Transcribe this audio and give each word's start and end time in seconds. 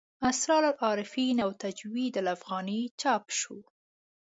اسرار 0.21 0.63
العارفین 0.65 1.37
او 1.45 1.51
تجوید 1.63 2.13
الافغاني 2.21 2.81
چاپ 3.01 3.25
شو. 3.39 3.57